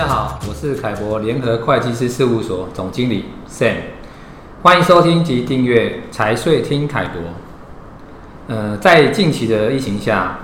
[0.00, 3.74] 家好，我是凯博联合会计师事务所总经理 Sam，
[4.62, 7.20] 欢迎收听及订阅财税听凯博。
[8.48, 10.38] 呃，在近期的疫情下，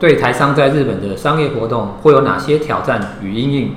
[0.00, 3.76] 对台商在日本的商业活动会有哪些挑战与因应？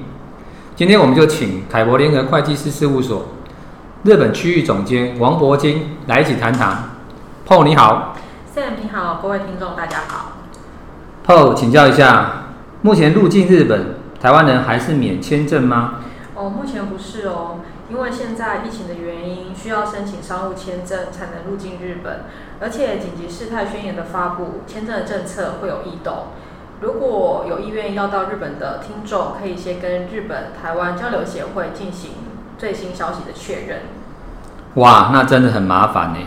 [0.75, 3.27] 今天我们就请凯博联合会计师事务所
[4.05, 6.85] 日本区域总监王博金来一起谈谈。
[7.47, 8.15] Paul 你好
[8.55, 10.31] ，Sam 你好，各位听众大家好。
[11.23, 12.45] Paul 请教一下，
[12.81, 15.95] 目前入境日本，台湾人还是免签证吗？
[16.33, 17.59] 哦，目前不是哦，
[17.89, 22.21] 因为现在疫情的原因，需要申请商务签证才能入境日本，
[22.61, 26.27] 而且紧急事态宣言的发布，签证的政策会有异动。
[26.79, 32.11] 如果有意愿要到日本的听众，可以先跟日本台湾交流协会进行
[32.57, 33.79] 最新消息的确认。
[34.75, 36.19] 哇，那真的很麻烦呢。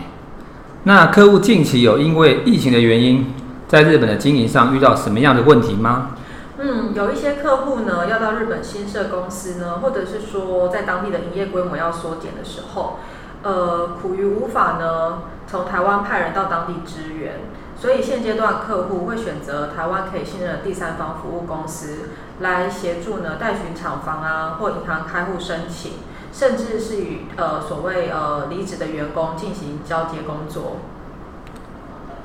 [0.83, 3.33] 那客户近期有因为疫情的原因，
[3.67, 6.11] 在日本的经营上遇到什么样的问题吗？
[6.59, 12.97] 嗯，有一些客户呢，要到日本新设公司呢，或者是说在当地的营业规模要缩减的时候，
[13.43, 17.41] 呃，苦于无法呢从台湾派人到当地支援，
[17.79, 25.91] 所以现阶段客户会选择台湾可以信任的第三方服务公司来协助呢代询厂房啊或银行开户申请，
[26.33, 30.77] 甚至是与呃所谓呃离职的员工进行交接工作。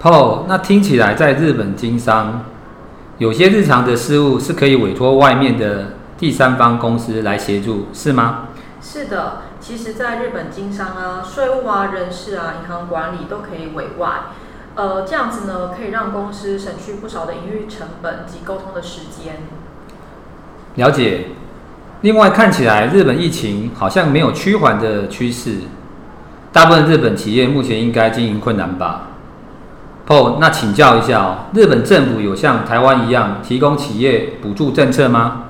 [0.01, 2.47] Paul，那听起来在日本经商。
[3.23, 8.49] 有些日常的事务是可以委托外面的第三方公司来协助，是吗？
[8.81, 14.23] 是的，其实，在日本经商啊、税务啊、人事啊、银行管理都可以委外，
[14.75, 19.37] 呃，这样子呢，可以让公司省去不少的营运成本及沟通的时间。
[20.75, 21.27] 了解。
[22.01, 25.59] 另外，看起来日本疫情好像没有趋缓的趋势，
[26.53, 29.11] 大部分日本企业目前应该经营困难吧？
[30.09, 35.45] 哦，那请教一下哦，日本政府有像台湾一样提供企业补助政策吗？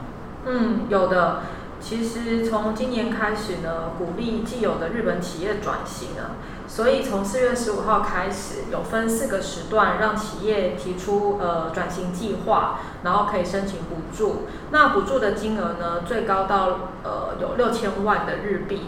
[0.46, 1.40] 嗯，有的。
[1.80, 14.46] 其实从今年开始呢，鼓励既有的日本企业转型啊，所以从四月十五号开始，有分四个时段让企业提出呃转型计划，然后可以申请补助。
[14.70, 18.82] 那补助的金额呢，最高到呃有六千万的日币。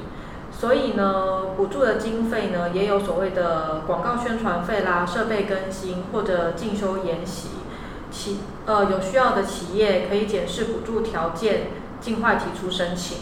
[0.64, 7.48] 所以呢，补助的经费呢，也有所谓的广告宣传费啦、设备更新或者进修研习。
[8.10, 11.66] 企呃有需要的企业可以检视补助条件，
[12.00, 13.18] 尽快提出申请。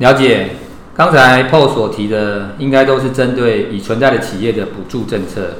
[0.00, 0.50] 了解，
[0.94, 5.52] 刚才 Paul 所提的，应该都是针对已存在的企业的补助政策。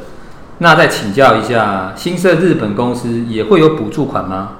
[0.58, 4.56] 那再请教一下，新设日本公司也会有补助款吗？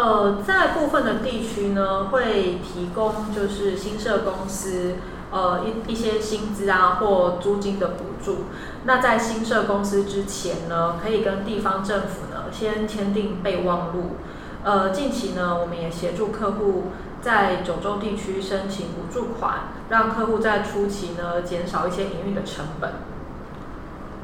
[0.00, 4.94] 呃，在部分的地区呢，会提供就是新设公司。
[5.30, 8.46] 呃，一一些薪资啊或租金的补助。
[8.84, 14.16] 那在新设公司之前呢，可以跟地方政府呢先签订备忘录。
[14.64, 16.84] 呃，近期呢，我们也协助客户
[17.20, 22.90] 在九州地区申请补助款，让客户在初期呢减少一些营运的成本。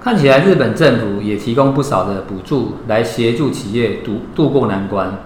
[0.02, 5.16] 看起来日本政府也提供不少的补助来协助企业度度过难关。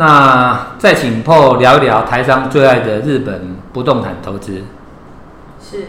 [0.00, 4.62] 那再请 Paul 聊一聊台商最爱的日本不动产投资。
[5.60, 5.88] 是，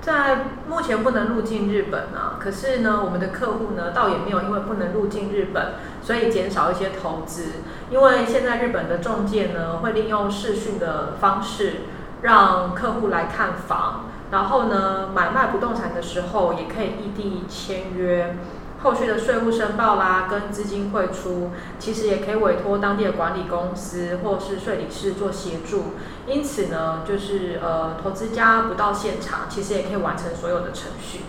[0.00, 7.44] 在目前不能入境日本啊，可是呢，我们的客户呢，倒也没有因为不能入境日本，所以减少一些投资。
[7.88, 11.82] 因为现在日本的中介呢，会利用视讯的方式，
[12.22, 18.36] 让客户来看房，然后呢，买卖不动产的时候，也可以异地签约。
[18.82, 25.94] 后续的税务申报啦，跟资金汇出，其实也可以委托当地的管理公司或是税理师做协助。
[26.26, 31.20] 因此呢，就是呃，投资家不到现场，其实也可以完成所有的程序。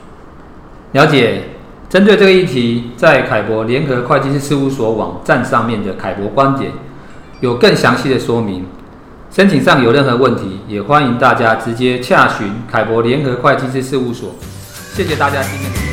[0.91, 1.43] 了解。
[1.89, 6.71] 针对这个议题，在凯博联合会计师事务所网站上面的凯博观点
[7.39, 8.67] 有更详细的说明。
[9.31, 14.35] 申请上有任何问题，也欢迎大家直接洽询凯博联合会计师事务所。
[14.93, 15.88] 谢谢大家今天。